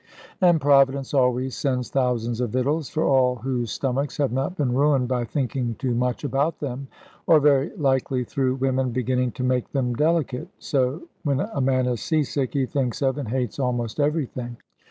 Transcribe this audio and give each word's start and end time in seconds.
And 0.41 0.59
Providence 0.59 1.13
always 1.13 1.55
sends 1.55 1.91
thousands 1.91 2.41
of 2.41 2.49
victuals 2.49 2.89
for 2.89 3.03
all 3.03 3.35
whose 3.35 3.69
stomachs 3.71 4.17
have 4.17 4.31
not 4.31 4.57
been 4.57 4.73
ruined 4.73 5.07
by 5.07 5.25
thinking 5.25 5.75
too 5.77 5.93
much 5.93 6.23
about 6.23 6.57
them; 6.59 6.87
or 7.27 7.39
very 7.39 7.69
likely 7.77 8.23
through 8.23 8.53
the 8.53 8.61
women 8.65 8.89
beginning 8.89 9.31
to 9.33 9.43
make 9.43 9.71
them 9.73 9.93
delicate. 9.93 10.47
So 10.57 11.03
when 11.21 11.39
a 11.41 11.61
man 11.61 11.85
is 11.85 12.01
sea 12.01 12.23
sick, 12.23 12.55
he 12.55 12.65
thinks 12.65 13.03
of 13.03 13.19
and 13.19 13.27
hates 13.29 13.59
almost 13.59 13.99
everything. 13.99 14.57